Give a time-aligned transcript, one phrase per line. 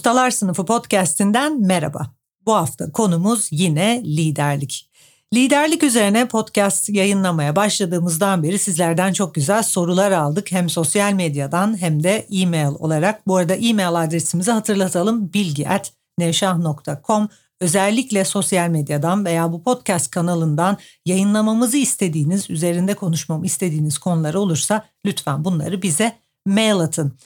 [0.00, 2.10] Ustalar Sınıfı podcast'inden merhaba.
[2.46, 4.90] Bu hafta konumuz yine liderlik.
[5.34, 10.52] Liderlik üzerine podcast yayınlamaya başladığımızdan beri sizlerden çok güzel sorular aldık.
[10.52, 13.26] Hem sosyal medyadan hem de e-mail olarak.
[13.26, 15.32] Bu arada e-mail adresimizi hatırlatalım.
[15.32, 17.28] bilgi.nevşah.com
[17.60, 20.76] Özellikle sosyal medyadan veya bu podcast kanalından
[21.06, 26.12] yayınlamamızı istediğiniz, üzerinde konuşmamı istediğiniz konular olursa lütfen bunları bize
[26.46, 27.18] mail atın.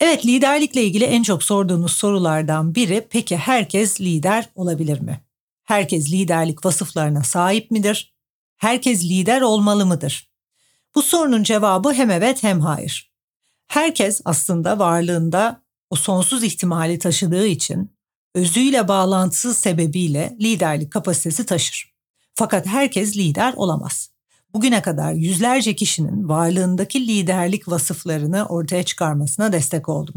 [0.00, 5.20] Evet liderlikle ilgili en çok sorduğunuz sorulardan biri peki herkes lider olabilir mi?
[5.64, 8.14] Herkes liderlik vasıflarına sahip midir?
[8.56, 10.30] Herkes lider olmalı mıdır?
[10.94, 13.12] Bu sorunun cevabı hem evet hem hayır.
[13.66, 17.96] Herkes aslında varlığında o sonsuz ihtimali taşıdığı için
[18.34, 21.94] özüyle bağlantısı sebebiyle liderlik kapasitesi taşır.
[22.34, 24.10] Fakat herkes lider olamaz.
[24.54, 30.14] Bugüne kadar yüzlerce kişinin varlığındaki liderlik vasıflarını ortaya çıkarmasına destek oldum.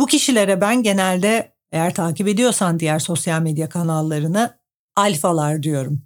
[0.00, 4.58] Bu kişilere ben genelde eğer takip ediyorsan diğer sosyal medya kanallarını
[4.96, 6.02] alfalar diyorum.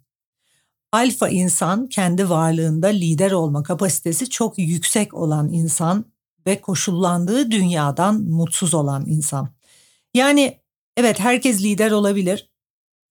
[0.92, 6.04] Alfa insan kendi varlığında lider olma kapasitesi çok yüksek olan insan
[6.46, 9.48] ve koşullandığı dünyadan mutsuz olan insan.
[10.14, 10.60] Yani
[10.96, 12.50] evet herkes lider olabilir.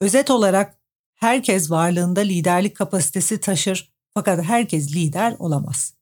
[0.01, 0.77] Özet olarak
[1.16, 5.94] herkes varlığında liderlik kapasitesi taşır fakat herkes lider olamaz.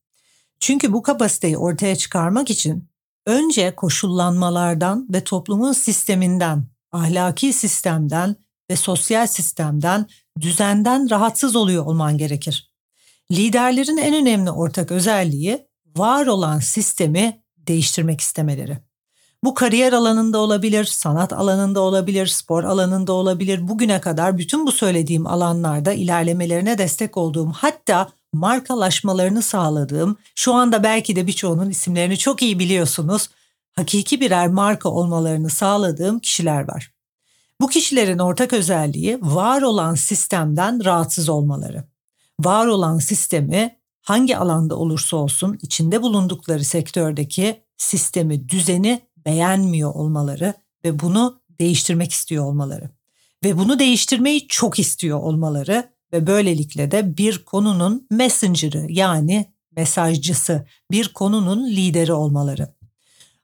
[0.60, 2.88] Çünkü bu kapasiteyi ortaya çıkarmak için
[3.26, 8.36] önce koşullanmalardan ve toplumun sisteminden, ahlaki sistemden
[8.70, 10.06] ve sosyal sistemden,
[10.40, 12.74] düzenden rahatsız oluyor olman gerekir.
[13.30, 18.78] Liderlerin en önemli ortak özelliği var olan sistemi değiştirmek istemeleri.
[19.44, 23.68] Bu kariyer alanında olabilir, sanat alanında olabilir, spor alanında olabilir.
[23.68, 31.16] Bugüne kadar bütün bu söylediğim alanlarda ilerlemelerine destek olduğum hatta markalaşmalarını sağladığım, şu anda belki
[31.16, 33.30] de birçoğunun isimlerini çok iyi biliyorsunuz,
[33.76, 36.92] hakiki birer marka olmalarını sağladığım kişiler var.
[37.60, 41.84] Bu kişilerin ortak özelliği var olan sistemden rahatsız olmaları.
[42.40, 50.54] Var olan sistemi hangi alanda olursa olsun içinde bulundukları sektördeki sistemi, düzeni beğenmiyor olmaları
[50.84, 52.90] ve bunu değiştirmek istiyor olmaları.
[53.44, 61.08] Ve bunu değiştirmeyi çok istiyor olmaları ve böylelikle de bir konunun messenger'ı yani mesajcısı, bir
[61.08, 62.74] konunun lideri olmaları.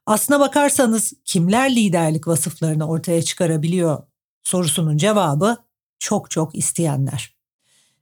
[0.05, 4.03] Aslına bakarsanız kimler liderlik vasıflarını ortaya çıkarabiliyor
[4.43, 5.57] sorusunun cevabı
[5.99, 7.35] çok çok isteyenler.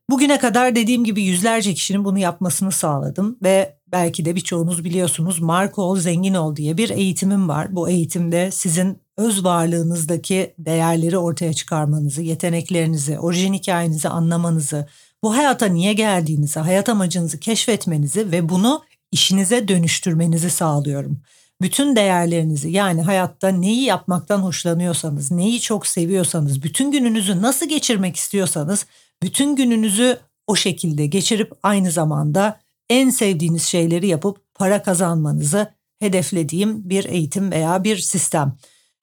[0.10, 5.82] Bugüne kadar dediğim gibi yüzlerce kişinin bunu yapmasını sağladım ve belki de birçoğunuz biliyorsunuz Marco
[5.82, 7.76] Ol Zengin Ol diye bir eğitimim var.
[7.76, 14.88] Bu eğitimde sizin öz varlığınızdaki değerleri ortaya çıkarmanızı, yeteneklerinizi, orijin hikayenizi anlamanızı,
[15.24, 21.22] bu hayata niye geldiğinizi, hayat amacınızı keşfetmenizi ve bunu işinize dönüştürmenizi sağlıyorum.
[21.62, 28.86] Bütün değerlerinizi yani hayatta neyi yapmaktan hoşlanıyorsanız, neyi çok seviyorsanız, bütün gününüzü nasıl geçirmek istiyorsanız
[29.24, 30.18] bütün gününüzü
[30.48, 37.84] o şekilde geçirip aynı zamanda en sevdiğiniz şeyleri yapıp para kazanmanızı hedeflediğim bir eğitim veya
[37.84, 38.58] bir sistem.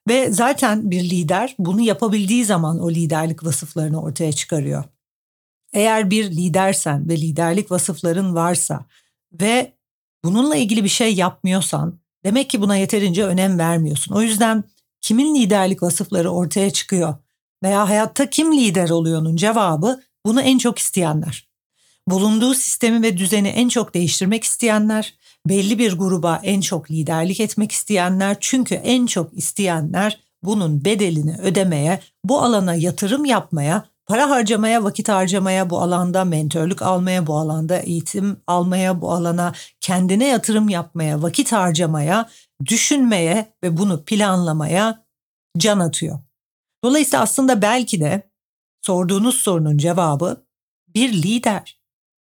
[0.09, 4.85] Ve zaten bir lider bunu yapabildiği zaman o liderlik vasıflarını ortaya çıkarıyor.
[5.73, 8.87] Eğer bir lidersen ve liderlik vasıfların varsa
[9.33, 9.73] ve
[10.25, 14.15] bununla ilgili bir şey yapmıyorsan demek ki buna yeterince önem vermiyorsun.
[14.15, 14.65] O yüzden
[15.01, 17.15] kimin liderlik vasıfları ortaya çıkıyor
[17.63, 21.46] veya hayatta kim lider oluyor'nun cevabı bunu en çok isteyenler.
[22.09, 25.15] Bulunduğu sistemi ve düzeni en çok değiştirmek isteyenler,
[25.49, 32.01] belli bir gruba en çok liderlik etmek isteyenler çünkü en çok isteyenler bunun bedelini ödemeye,
[32.25, 38.43] bu alana yatırım yapmaya, para harcamaya, vakit harcamaya, bu alanda mentörlük almaya, bu alanda eğitim
[38.47, 42.29] almaya, bu alana kendine yatırım yapmaya, vakit harcamaya,
[42.67, 45.05] düşünmeye ve bunu planlamaya
[45.59, 46.19] can atıyor.
[46.85, 48.31] Dolayısıyla aslında belki de
[48.83, 50.47] sorduğunuz sorunun cevabı
[50.95, 51.76] bir lider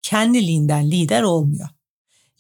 [0.06, 1.70] kendiliğinden lider olmuyor.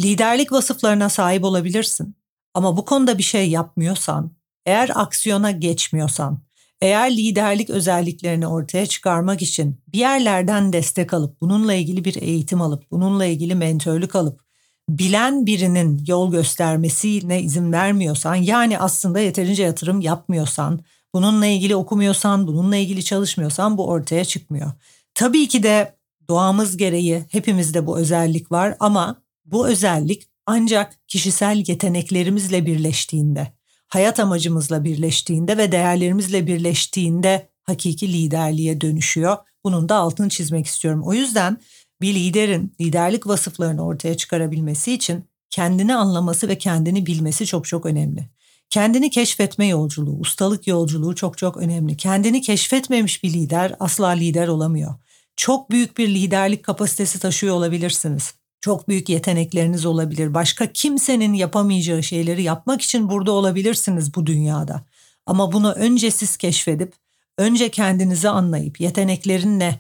[0.02, 2.16] Liderlik vasıflarına sahip olabilirsin
[2.54, 4.32] ama bu konuda bir şey yapmıyorsan,
[4.66, 6.42] eğer aksiyona geçmiyorsan,
[6.82, 12.92] eğer liderlik özelliklerini ortaya çıkarmak için bir yerlerden destek alıp, bununla ilgili bir eğitim alıp,
[12.92, 14.42] bununla ilgili mentörlük alıp,
[14.90, 20.80] bilen birinin yol göstermesine izin vermiyorsan yani aslında yeterince yatırım yapmıyorsan,
[21.14, 24.72] bununla ilgili okumuyorsan, bununla ilgili çalışmıyorsan bu ortaya çıkmıyor.
[25.14, 25.95] Tabii ki de
[26.30, 33.54] doğamız gereği hepimizde bu özellik var ama bu özellik ancak kişisel yeteneklerimizle birleştiğinde,
[33.88, 39.38] hayat amacımızla birleştiğinde ve değerlerimizle birleştiğinde hakiki liderliğe dönüşüyor.
[39.63, 41.01] Bunun da altını çizmek istiyorum.
[41.06, 41.57] O yüzden
[42.01, 48.30] bir liderin liderlik vasıflarını ortaya çıkarabilmesi için kendini anlaması ve kendini bilmesi çok çok önemli.
[48.69, 51.98] Kendini keşfetme yolculuğu, ustalık yolculuğu çok çok önemli.
[51.98, 54.95] Kendini keşfetmemiş bir lider asla lider olamıyor.
[55.36, 58.34] Çok büyük bir liderlik kapasitesi taşıyor olabilirsiniz.
[58.62, 60.34] Çok büyük yetenekleriniz olabilir.
[60.34, 64.86] Başka kimsenin yapamayacağı şeyleri yapmak için burada olabilirsiniz bu dünyada.
[65.26, 66.94] Ama bunu önce siz keşfedip,
[67.38, 69.80] önce kendinizi anlayıp, yeteneklerin ne,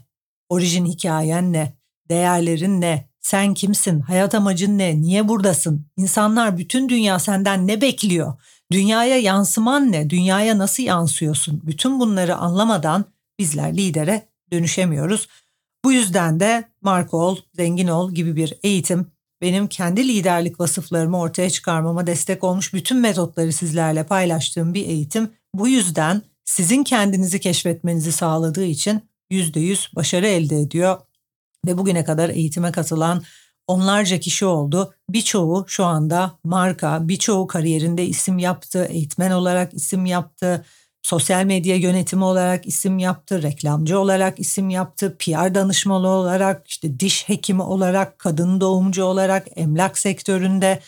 [0.49, 1.73] orijin hikayen ne,
[2.09, 8.33] değerlerin ne, sen kimsin, hayat amacın ne, niye buradasın, insanlar bütün dünya senden ne bekliyor,
[8.71, 13.05] dünyaya yansıman ne, dünyaya nasıl yansıyorsun, bütün bunları anlamadan
[13.39, 15.27] bizler lidere dönüşemiyoruz.
[15.85, 19.11] Bu yüzden de marka ol, zengin ol gibi bir eğitim
[19.41, 25.31] benim kendi liderlik vasıflarımı ortaya çıkarmama destek olmuş bütün metotları sizlerle paylaştığım bir eğitim.
[25.53, 30.97] Bu yüzden sizin kendinizi keşfetmenizi sağladığı için %100 başarı elde ediyor.
[31.67, 33.23] Ve bugüne kadar eğitime katılan
[33.67, 34.93] onlarca kişi oldu.
[35.09, 40.65] Birçoğu şu anda marka, birçoğu kariyerinde isim yaptı, eğitmen olarak isim yaptı,
[41.05, 47.29] sosyal medya yönetimi olarak isim yaptı, reklamcı olarak isim yaptı, PR danışmanı olarak, işte diş
[47.29, 50.79] hekimi olarak, kadın doğumcu olarak, emlak sektöründe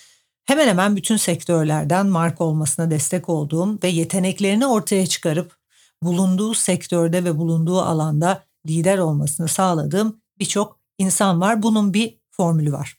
[0.46, 5.56] hemen hemen bütün sektörlerden marka olmasına destek olduğum ve yeteneklerini ortaya çıkarıp
[6.04, 11.64] bulunduğu sektörde ve bulunduğu alanda lider olmasını sağladığım birçok insan var.
[11.64, 12.98] Bunun bir formülü var.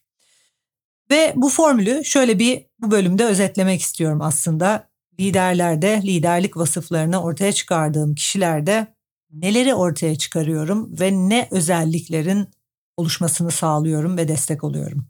[1.11, 4.89] Ve bu formülü şöyle bir bu bölümde özetlemek istiyorum aslında
[5.21, 8.95] liderlerde, liderlik vasıflarını ortaya çıkardığım kişilerde
[9.33, 12.49] neleri ortaya çıkarıyorum ve ne özelliklerin
[12.97, 15.07] oluşmasını sağlıyorum ve destek oluyorum.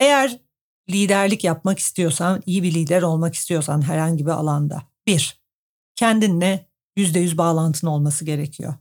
[0.00, 0.40] Eğer
[0.90, 4.82] liderlik yapmak istiyorsan, iyi bir lider olmak istiyorsan herhangi bir alanda.
[5.06, 5.40] Bir,
[5.96, 6.66] kendinle
[6.96, 8.74] yüzde yüz bağlantın olması gerekiyor.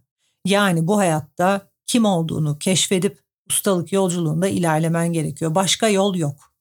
[0.45, 3.19] Yani bu hayatta kim olduğunu keşfedip
[3.49, 5.55] ustalık yolculuğunda ilerlemen gerekiyor.
[5.55, 6.53] Başka yol yok.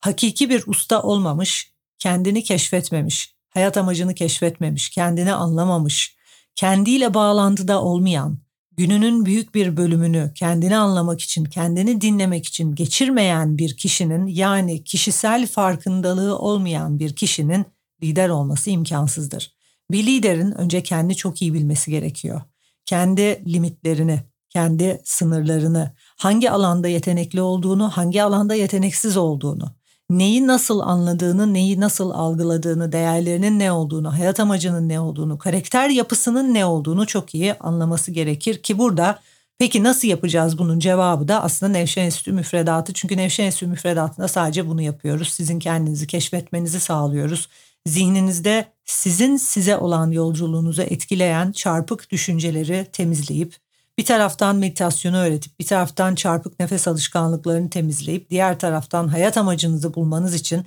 [0.00, 6.16] Hakiki bir usta olmamış, kendini keşfetmemiş, hayat amacını keşfetmemiş, kendini anlamamış,
[6.56, 8.38] kendiyle bağlantıda olmayan,
[8.76, 15.46] gününün büyük bir bölümünü kendini anlamak için, kendini dinlemek için geçirmeyen bir kişinin yani kişisel
[15.46, 17.66] farkındalığı olmayan bir kişinin
[18.02, 19.54] lider olması imkansızdır.
[19.90, 22.42] Bir liderin önce kendi çok iyi bilmesi gerekiyor.
[22.86, 29.74] Kendi limitlerini, kendi sınırlarını, hangi alanda yetenekli olduğunu, hangi alanda yeteneksiz olduğunu,
[30.10, 36.54] neyi nasıl anladığını, neyi nasıl algıladığını, değerlerinin ne olduğunu, hayat amacının ne olduğunu, karakter yapısının
[36.54, 39.18] ne olduğunu çok iyi anlaması gerekir ki burada
[39.58, 42.92] peki nasıl yapacağız bunun cevabı da aslında Nevşehir Enstitü müfredatı.
[42.92, 45.28] Çünkü Nevşehir Enstitü müfredatında sadece bunu yapıyoruz.
[45.28, 47.48] Sizin kendinizi keşfetmenizi sağlıyoruz.
[47.86, 53.56] Zihninizde sizin size olan yolculuğunuzu etkileyen çarpık düşünceleri temizleyip
[53.98, 60.34] bir taraftan meditasyonu öğretip bir taraftan çarpık nefes alışkanlıklarını temizleyip diğer taraftan hayat amacınızı bulmanız
[60.34, 60.66] için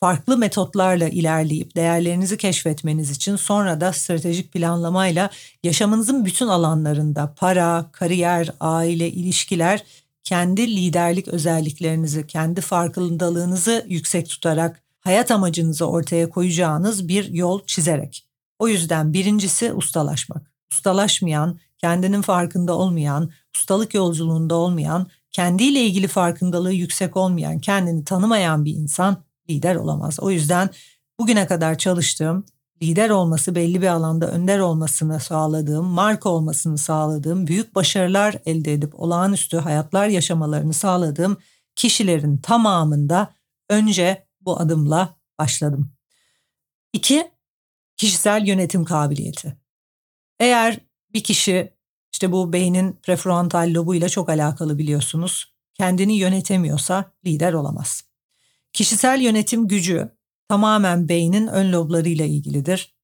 [0.00, 5.30] farklı metotlarla ilerleyip değerlerinizi keşfetmeniz için sonra da stratejik planlamayla
[5.62, 9.84] yaşamınızın bütün alanlarında para, kariyer, aile, ilişkiler
[10.24, 18.24] kendi liderlik özelliklerinizi, kendi farkındalığınızı yüksek tutarak hayat amacınızı ortaya koyacağınız bir yol çizerek.
[18.58, 20.52] O yüzden birincisi ustalaşmak.
[20.72, 28.74] Ustalaşmayan, kendinin farkında olmayan, ustalık yolculuğunda olmayan, kendiyle ilgili farkındalığı yüksek olmayan, kendini tanımayan bir
[28.74, 30.20] insan lider olamaz.
[30.20, 30.70] O yüzden
[31.20, 32.46] bugüne kadar çalıştığım,
[32.82, 39.00] lider olması, belli bir alanda önder olmasını sağladığım, marka olmasını sağladığım, büyük başarılar elde edip
[39.00, 41.36] olağanüstü hayatlar yaşamalarını sağladığım
[41.76, 43.34] kişilerin tamamında
[43.70, 45.92] önce bu adımla başladım.
[46.92, 47.30] İki,
[47.96, 49.56] kişisel yönetim kabiliyeti.
[50.40, 51.72] Eğer bir kişi
[52.12, 55.52] işte bu beynin prefrontal lobuyla çok alakalı biliyorsunuz.
[55.74, 58.02] Kendini yönetemiyorsa lider olamaz.
[58.72, 60.08] Kişisel yönetim gücü
[60.48, 62.94] tamamen beynin ön loblarıyla ilgilidir.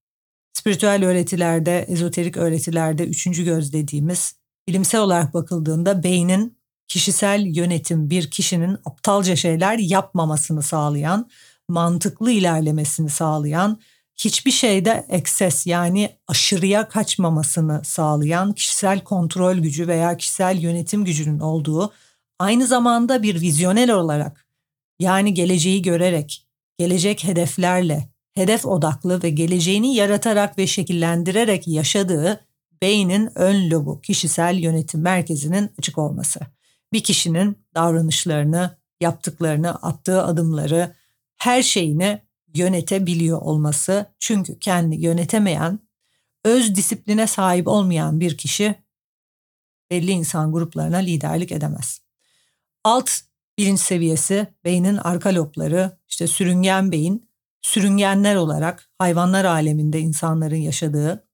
[0.53, 4.37] Spiritüel öğretilerde, ezoterik öğretilerde üçüncü göz dediğimiz
[4.69, 6.59] bilimsel olarak bakıldığında beynin
[6.89, 11.31] kişisel yönetim bir kişinin aptalca şeyler yapmamasını sağlayan,
[11.69, 13.81] mantıklı ilerlemesini sağlayan
[14.17, 21.93] hiçbir şeyde ekses yani aşırıya kaçmamasını sağlayan kişisel kontrol gücü veya kişisel yönetim gücünün olduğu
[22.39, 24.47] aynı zamanda bir vizyoner olarak
[24.99, 26.47] yani geleceği görerek,
[26.79, 32.41] gelecek hedeflerle, hedef odaklı ve geleceğini yaratarak ve şekillendirerek yaşadığı
[32.83, 36.41] beynin ön lobu, kişisel yönetim merkezinin açık olması.
[36.93, 40.95] Bir kişinin davranışlarını, yaptıklarını, attığı adımları,
[41.37, 42.23] her şeyini
[42.55, 44.15] yönetebiliyor olması.
[44.19, 45.79] Çünkü kendi yönetemeyen,
[46.45, 48.75] öz disipline sahip olmayan bir kişi
[49.91, 52.01] belli insan gruplarına liderlik edemez.
[52.85, 53.11] Alt
[53.59, 57.29] bilinç seviyesi beynin arka lobları, işte sürüngen beyin,
[57.63, 61.29] sürüngenler olarak hayvanlar aleminde insanların yaşadığı,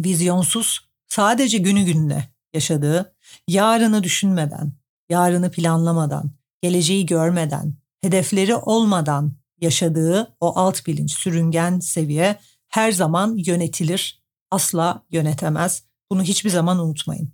[0.00, 3.14] vizyonsuz, sadece günü gününe yaşadığı,
[3.48, 4.72] yarını düşünmeden,
[5.08, 6.30] yarını planlamadan,
[6.62, 12.36] geleceği görmeden, hedefleri olmadan yaşadığı o alt bilinç, sürüngen seviye
[12.68, 15.84] her zaman yönetilir, asla yönetemez.
[16.10, 17.32] Bunu hiçbir zaman unutmayın.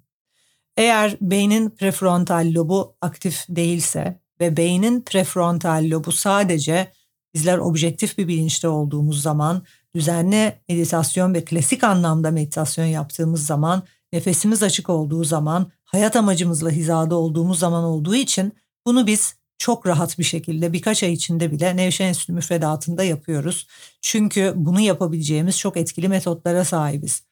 [0.77, 6.93] Eğer beynin prefrontal lobu aktif değilse ve beynin prefrontal lobu sadece
[7.35, 9.63] bizler objektif bir bilinçte olduğumuz zaman,
[9.95, 17.15] düzenli meditasyon ve klasik anlamda meditasyon yaptığımız zaman, nefesimiz açık olduğu zaman, hayat amacımızla hizada
[17.15, 18.53] olduğumuz zaman olduğu için
[18.87, 23.67] bunu biz çok rahat bir şekilde birkaç ay içinde bile Nevşehir Enstitü müfredatında yapıyoruz.
[24.01, 27.23] Çünkü bunu yapabileceğimiz çok etkili metotlara sahibiz.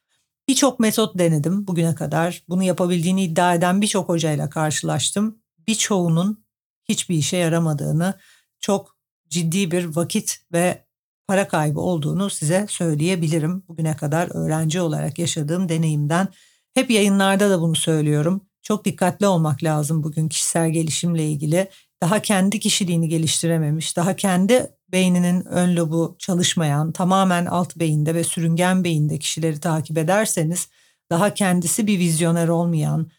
[0.47, 2.43] Birçok metot denedim bugüne kadar.
[2.49, 5.39] Bunu yapabildiğini iddia eden birçok hocayla karşılaştım.
[5.67, 6.45] Birçoğunun
[6.89, 8.13] hiçbir işe yaramadığını,
[8.59, 8.97] çok
[9.29, 10.85] ciddi bir vakit ve
[11.27, 13.63] para kaybı olduğunu size söyleyebilirim.
[13.67, 16.27] Bugüne kadar öğrenci olarak yaşadığım deneyimden
[16.73, 18.41] hep yayınlarda da bunu söylüyorum.
[18.61, 21.69] Çok dikkatli olmak lazım bugün kişisel gelişimle ilgili.
[22.05, 28.83] Daha kendi kişiliğini geliştirememiş, daha kendi beyninin ön lobu çalışmayan, tamamen alt beyinde ve sürüngen
[28.83, 30.69] beyinde kişileri takip ederseniz
[31.09, 33.11] daha kendisi bir vizyoner olmayan,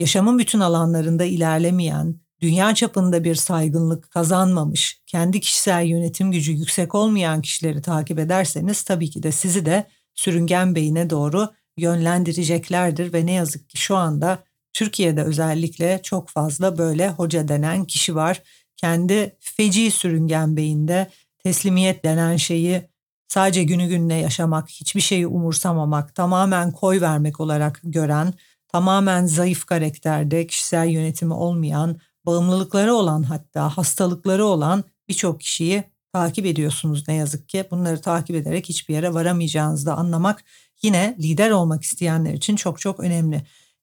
[0.00, 7.42] yaşamın bütün alanlarında ilerlemeyen, dünya çapında bir saygınlık kazanmamış, kendi kişisel yönetim gücü yüksek olmayan
[7.42, 13.70] kişileri takip ederseniz tabii ki de sizi de sürüngen beyine doğru yönlendireceklerdir ve ne yazık
[13.70, 18.42] ki şu anda Türkiye'de özellikle çok fazla böyle hoca denen kişi var.
[18.76, 21.10] Kendi feci sürüngen beyinde
[21.44, 22.82] teslimiyet denen şeyi
[23.28, 28.34] sadece günü gününe yaşamak, hiçbir şeyi umursamamak, tamamen koy vermek olarak gören,
[28.68, 37.08] tamamen zayıf karakterde, kişisel yönetimi olmayan, bağımlılıkları olan hatta hastalıkları olan birçok kişiyi takip ediyorsunuz
[37.08, 37.64] ne yazık ki.
[37.70, 40.44] Bunları takip ederek hiçbir yere varamayacağınızı da anlamak
[40.82, 43.42] yine lider olmak isteyenler için çok çok önemli.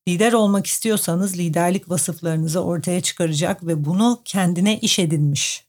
[0.09, 5.67] Lider olmak istiyorsanız liderlik vasıflarınızı ortaya çıkaracak ve bunu kendine iş edinmiş.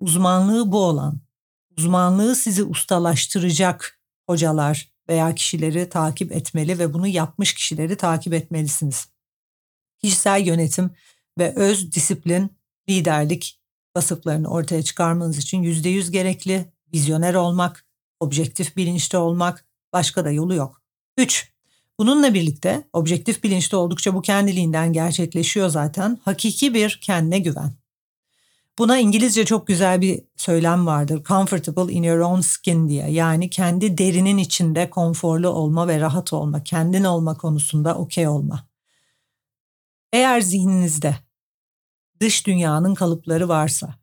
[0.00, 1.20] Uzmanlığı bu olan,
[1.78, 9.08] uzmanlığı sizi ustalaştıracak hocalar veya kişileri takip etmeli ve bunu yapmış kişileri takip etmelisiniz.
[9.98, 10.90] Kişisel yönetim
[11.38, 12.56] ve öz disiplin,
[12.88, 13.60] liderlik
[13.96, 17.86] vasıflarını ortaya çıkarmanız için %100 gerekli, vizyoner olmak,
[18.20, 20.82] objektif bilinçli olmak, başka da yolu yok.
[21.16, 21.49] 3.
[22.00, 26.18] Bununla birlikte objektif bilinçte oldukça bu kendiliğinden gerçekleşiyor zaten.
[26.24, 27.72] Hakiki bir kendine güven.
[28.78, 31.24] Buna İngilizce çok güzel bir söylem vardır.
[31.24, 33.10] Comfortable in your own skin diye.
[33.10, 38.68] Yani kendi derinin içinde konforlu olma ve rahat olma, kendin olma konusunda okey olma.
[40.12, 41.16] Eğer zihninizde
[42.20, 43.94] dış dünyanın kalıpları varsa,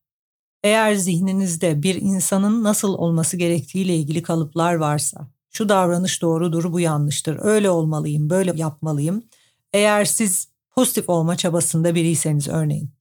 [0.63, 7.39] eğer zihninizde bir insanın nasıl olması gerektiğiyle ilgili kalıplar varsa, şu davranış doğrudur, bu yanlıştır,
[7.41, 9.23] öyle olmalıyım, böyle yapmalıyım.
[9.73, 12.91] Eğer siz pozitif olma çabasında biriyseniz örneğin,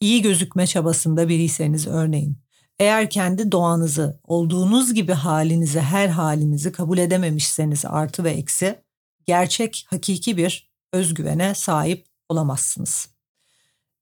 [0.00, 2.38] iyi gözükme çabasında biriyseniz örneğin,
[2.78, 8.82] eğer kendi doğanızı, olduğunuz gibi halinizi, her halinizi kabul edememişseniz artı ve eksi,
[9.26, 13.08] gerçek, hakiki bir özgüvene sahip olamazsınız.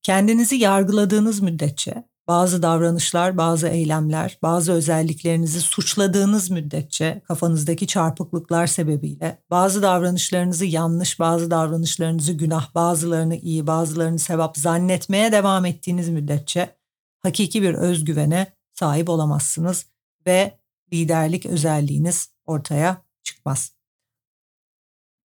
[0.02, 9.82] Kendinizi yargıladığınız müddetçe bazı davranışlar, bazı eylemler, bazı özelliklerinizi suçladığınız müddetçe kafanızdaki çarpıklıklar sebebiyle bazı
[9.82, 16.76] davranışlarınızı yanlış, bazı davranışlarınızı günah, bazılarını iyi, bazılarını sevap zannetmeye devam ettiğiniz müddetçe
[17.20, 19.87] hakiki bir özgüvene sahip olamazsınız
[20.26, 20.58] ve
[20.92, 23.73] liderlik özelliğiniz ortaya çıkmaz.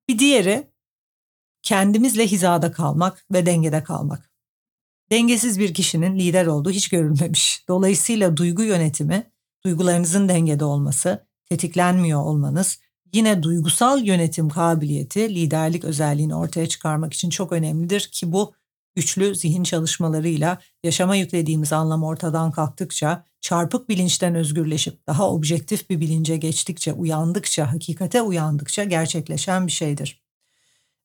[0.09, 0.71] Bir diğeri
[1.61, 4.32] kendimizle hizada kalmak ve dengede kalmak.
[5.13, 7.65] Dengesiz bir kişinin lider olduğu hiç görülmemiş.
[7.67, 9.31] Dolayısıyla duygu yönetimi,
[9.65, 12.79] duygularınızın dengede olması, tetiklenmiyor olmanız,
[13.13, 18.53] yine duygusal yönetim kabiliyeti liderlik özelliğini ortaya çıkarmak için çok önemlidir ki bu
[18.95, 26.37] güçlü zihin çalışmalarıyla yaşama yüklediğimiz anlam ortadan kalktıkça, çarpık bilinçten özgürleşip daha objektif bir bilince
[26.37, 30.23] geçtikçe, uyandıkça, hakikate uyandıkça gerçekleşen bir şeydir.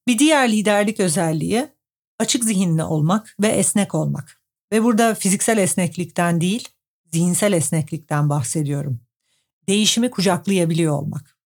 [0.06, 1.77] Bir diğer liderlik özelliği
[2.18, 4.40] açık zihinli olmak ve esnek olmak.
[4.72, 6.68] Ve burada fiziksel esneklikten değil,
[7.12, 9.00] zihinsel esneklikten bahsediyorum.
[9.68, 11.38] Değişimi kucaklayabiliyor olmak.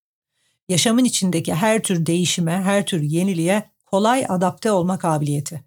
[0.68, 5.64] Yaşamın içindeki her tür değişime, her tür yeniliğe kolay adapte olma kabiliyeti.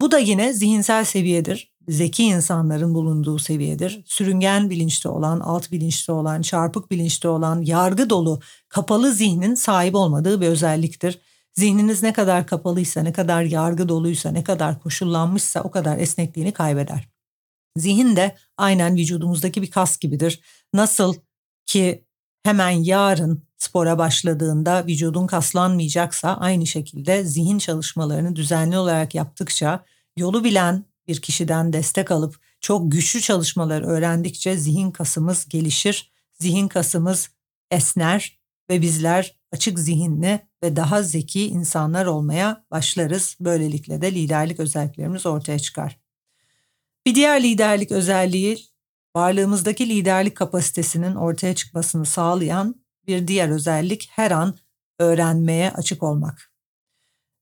[0.00, 1.72] Bu da yine zihinsel seviyedir.
[1.88, 4.02] Zeki insanların bulunduğu seviyedir.
[4.06, 10.40] Sürüngen bilinçli olan, alt bilinçli olan, çarpık bilinçli olan, yargı dolu, kapalı zihnin sahip olmadığı
[10.40, 11.20] bir özelliktir.
[11.58, 17.08] Zihniniz ne kadar kapalıysa, ne kadar yargı doluysa, ne kadar koşullanmışsa o kadar esnekliğini kaybeder.
[17.76, 20.40] Zihin de aynen vücudumuzdaki bir kas gibidir.
[20.74, 21.14] Nasıl
[21.66, 22.04] ki
[22.42, 29.84] hemen yarın spora başladığında vücudun kaslanmayacaksa aynı şekilde zihin çalışmalarını düzenli olarak yaptıkça
[30.16, 37.30] yolu bilen bir kişiden destek alıp çok güçlü çalışmalar öğrendikçe zihin kasımız gelişir, zihin kasımız
[37.70, 38.38] esner
[38.70, 43.36] ve bizler açık zihinli ve daha zeki insanlar olmaya başlarız.
[43.40, 46.00] Böylelikle de liderlik özelliklerimiz ortaya çıkar.
[47.06, 48.58] Bir diğer liderlik özelliği
[49.16, 52.74] varlığımızdaki liderlik kapasitesinin ortaya çıkmasını sağlayan
[53.06, 54.58] bir diğer özellik her an
[54.98, 56.52] öğrenmeye açık olmak.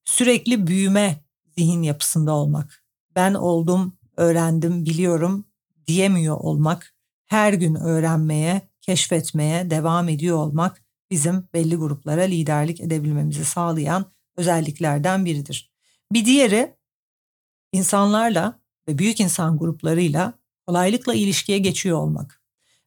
[0.04, 1.24] Sürekli büyüme
[1.56, 2.84] zihin yapısında olmak.
[3.16, 5.44] Ben oldum, öğrendim, biliyorum
[5.86, 6.94] diyemiyor olmak,
[7.26, 10.83] her gün öğrenmeye, keşfetmeye devam ediyor olmak
[11.14, 14.04] bizim belli gruplara liderlik edebilmemizi sağlayan
[14.36, 15.72] özelliklerden biridir.
[16.12, 16.76] Bir diğeri
[17.72, 20.32] insanlarla ve büyük insan gruplarıyla
[20.66, 22.42] kolaylıkla ilişkiye geçiyor olmak.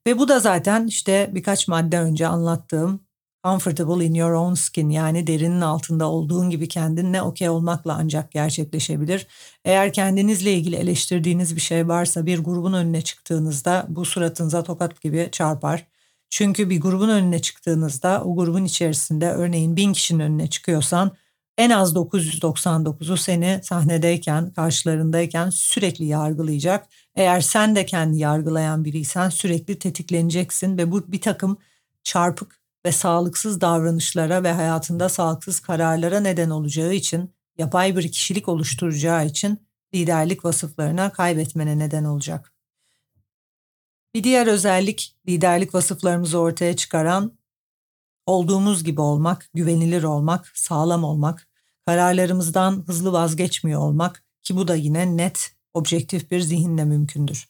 [0.08, 3.08] Ve bu da zaten işte birkaç madde önce anlattığım
[3.44, 9.28] comfortable in your own skin yani derinin altında olduğun gibi kendinle okey olmakla ancak gerçekleşebilir.
[9.66, 15.30] Eğer kendinizle ilgili eleştirdiğiniz bir şey varsa bir grubun önüne çıktığınızda bu suratınıza tokat gibi
[15.32, 15.88] çarpar.
[16.30, 21.12] Çünkü bir grubun önüne çıktığınızda o grubun içerisinde örneğin bin kişinin önüne çıkıyorsan
[21.58, 26.88] en az 999'u seni sahnedeyken, karşılarındayken sürekli yargılayacak.
[27.16, 31.58] Eğer sen de kendi yargılayan biriysen sürekli tetikleneceksin ve bu bir takım
[32.04, 39.26] çarpık ve sağlıksız davranışlara ve hayatında sağlıksız kararlara neden olacağı için, yapay bir kişilik oluşturacağı
[39.26, 39.60] için
[39.96, 42.57] liderlik vasıflarına kaybetmene neden olacak.
[44.18, 47.38] Bir diğer özellik liderlik vasıflarımızı ortaya çıkaran
[48.26, 51.48] olduğumuz gibi olmak, güvenilir olmak, sağlam olmak,
[51.86, 57.50] kararlarımızdan hızlı vazgeçmiyor olmak ki bu da yine net, objektif bir zihinle mümkündür.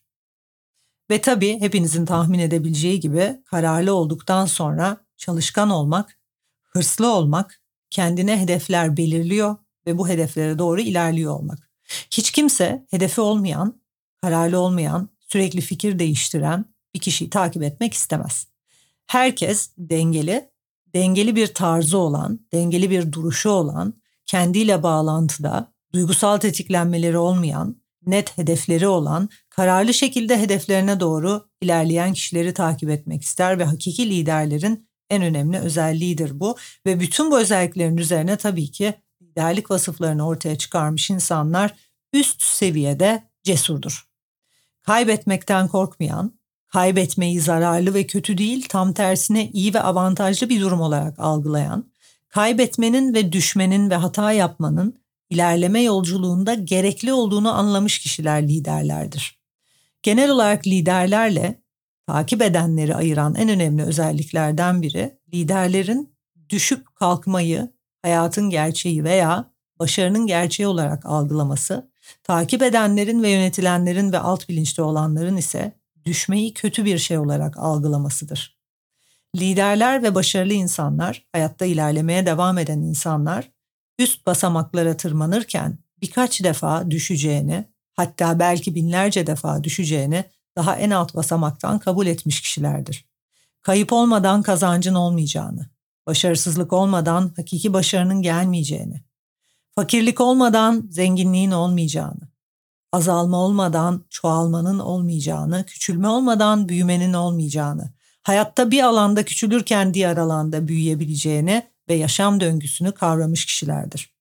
[1.09, 6.19] Ve tabii hepinizin tahmin edebileceği gibi kararlı olduktan sonra çalışkan olmak,
[6.63, 11.71] hırslı olmak, kendine hedefler belirliyor ve bu hedeflere doğru ilerliyor olmak.
[12.11, 13.81] Hiç kimse hedefi olmayan,
[14.21, 18.47] kararlı olmayan, sürekli fikir değiştiren bir kişiyi takip etmek istemez.
[19.07, 20.49] Herkes dengeli,
[20.93, 23.93] dengeli bir tarzı olan, dengeli bir duruşu olan,
[24.25, 32.89] kendiyle bağlantıda, duygusal tetiklenmeleri olmayan, net hedefleri olan, kararlı şekilde hedeflerine doğru ilerleyen kişileri takip
[32.89, 38.71] etmek ister ve hakiki liderlerin en önemli özelliğidir bu ve bütün bu özelliklerin üzerine tabii
[38.71, 41.75] ki liderlik vasıflarını ortaya çıkarmış insanlar
[42.13, 44.07] üst seviyede cesurdur.
[44.87, 51.19] Kaybetmekten korkmayan, kaybetmeyi zararlı ve kötü değil, tam tersine iyi ve avantajlı bir durum olarak
[51.19, 51.91] algılayan,
[52.29, 59.39] kaybetmenin ve düşmenin ve hata yapmanın ilerleme yolculuğunda gerekli olduğunu anlamış kişiler liderlerdir.
[60.03, 61.61] Genel olarak liderlerle
[62.05, 66.15] takip edenleri ayıran en önemli özelliklerden biri liderlerin
[66.49, 71.91] düşüp kalkmayı hayatın gerçeği veya başarının gerçeği olarak algılaması,
[72.23, 75.71] takip edenlerin ve yönetilenlerin ve alt bilinçli olanların ise
[76.05, 78.57] düşmeyi kötü bir şey olarak algılamasıdır.
[79.35, 83.51] Liderler ve başarılı insanlar, hayatta ilerlemeye devam eden insanlar
[83.99, 91.79] üst basamaklara tırmanırken birkaç defa düşeceğini, hatta belki binlerce defa düşeceğini daha en alt basamaktan
[91.79, 93.05] kabul etmiş kişilerdir.
[93.61, 95.69] Kayıp olmadan kazancın olmayacağını,
[96.05, 99.03] başarısızlık olmadan hakiki başarının gelmeyeceğini,
[99.77, 102.29] fakirlik olmadan zenginliğin olmayacağını,
[102.91, 111.67] azalma olmadan çoğalmanın olmayacağını, küçülme olmadan büyümenin olmayacağını, hayatta bir alanda küçülürken diğer alanda büyüyebileceğini
[111.89, 114.13] ve yaşam döngüsünü kavramış kişilerdir.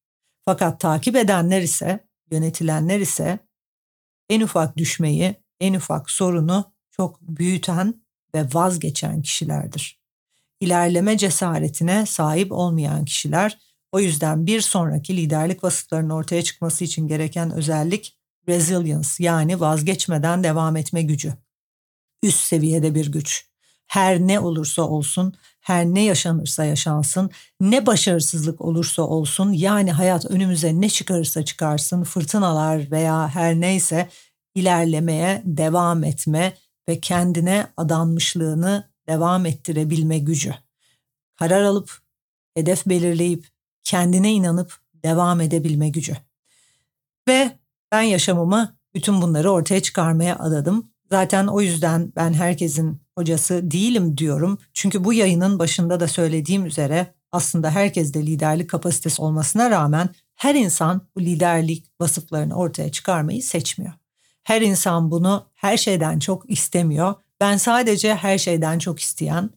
[0.44, 3.38] Fakat takip edenler ise, yönetilenler ise
[4.30, 8.02] en ufak düşmeyi, en ufak sorunu çok büyüten
[8.34, 10.00] ve vazgeçen kişilerdir.
[10.60, 13.65] İlerleme cesaretine sahip olmayan kişiler
[13.96, 18.16] o yüzden bir sonraki liderlik vasıflarının ortaya çıkması için gereken özellik
[18.48, 21.34] resilience yani vazgeçmeden devam etme gücü.
[22.22, 23.46] Üst seviyede bir güç.
[23.86, 27.30] Her ne olursa olsun, her ne yaşanırsa yaşansın,
[27.60, 34.08] ne başarısızlık olursa olsun yani hayat önümüze ne çıkarırsa çıkarsın, fırtınalar veya her neyse
[34.54, 36.52] ilerlemeye devam etme
[36.88, 40.54] ve kendine adanmışlığını devam ettirebilme gücü.
[41.36, 41.98] Karar alıp,
[42.54, 43.55] hedef belirleyip,
[43.86, 46.16] kendine inanıp devam edebilme gücü.
[47.28, 47.52] Ve
[47.92, 50.90] ben yaşamımı bütün bunları ortaya çıkarmaya adadım.
[51.10, 54.58] Zaten o yüzden ben herkesin hocası değilim diyorum.
[54.74, 61.02] Çünkü bu yayının başında da söylediğim üzere aslında herkeste liderlik kapasitesi olmasına rağmen her insan
[61.16, 63.92] bu liderlik vasıflarını ortaya çıkarmayı seçmiyor.
[64.42, 67.14] Her insan bunu her şeyden çok istemiyor.
[67.40, 69.50] Ben sadece her şeyden çok isteyen,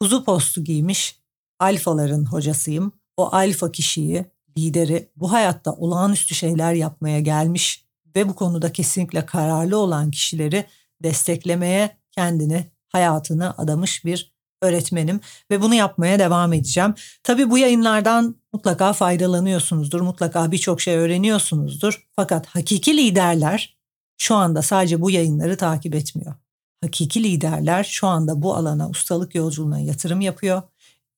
[0.00, 1.18] kuzu postu giymiş
[1.58, 2.92] alfaların hocasıyım.
[3.16, 4.24] O alfa kişiyi,
[4.58, 7.84] lideri bu hayatta olağanüstü şeyler yapmaya gelmiş
[8.16, 10.64] ve bu konuda kesinlikle kararlı olan kişileri
[11.02, 15.20] desteklemeye kendini, hayatını adamış bir öğretmenim
[15.50, 16.94] ve bunu yapmaya devam edeceğim.
[17.22, 22.08] Tabii bu yayınlardan mutlaka faydalanıyorsunuzdur, mutlaka birçok şey öğreniyorsunuzdur.
[22.16, 23.76] Fakat hakiki liderler
[24.18, 26.34] şu anda sadece bu yayınları takip etmiyor.
[26.82, 30.62] Hakiki liderler şu anda bu alana ustalık yolculuğuna yatırım yapıyor,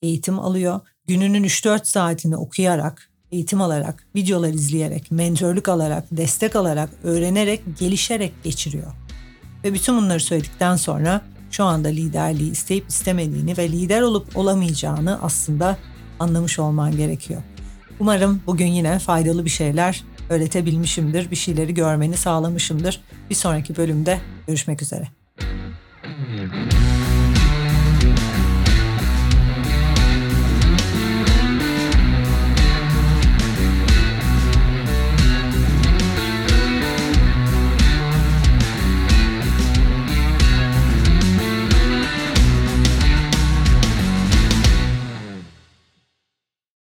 [0.02, 0.80] eğitim alıyor.
[1.06, 8.92] Gününün 3-4 saatini okuyarak, eğitim alarak, videolar izleyerek, mentörlük alarak, destek alarak, öğrenerek, gelişerek geçiriyor.
[9.64, 15.78] Ve bütün bunları söyledikten sonra şu anda liderliği isteyip istemediğini ve lider olup olamayacağını aslında
[16.20, 17.42] anlamış olman gerekiyor.
[18.00, 23.00] Umarım bugün yine faydalı bir şeyler öğretebilmişimdir, bir şeyleri görmeni sağlamışımdır.
[23.30, 25.08] Bir sonraki bölümde görüşmek üzere.